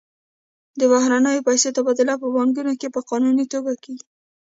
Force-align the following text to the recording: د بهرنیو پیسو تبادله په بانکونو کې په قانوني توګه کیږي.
د 0.79 0.81
بهرنیو 0.91 1.45
پیسو 1.47 1.67
تبادله 1.77 2.13
په 2.21 2.27
بانکونو 2.35 2.73
کې 2.79 2.87
په 2.95 2.99
قانوني 3.09 3.45
توګه 3.53 3.73
کیږي. 3.83 4.07